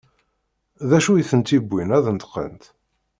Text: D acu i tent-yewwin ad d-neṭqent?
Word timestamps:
D 0.89 0.91
acu 0.97 1.11
i 1.15 1.23
tent-yewwin 1.29 1.89
ad 1.97 2.01
d-neṭqent? 2.05 2.63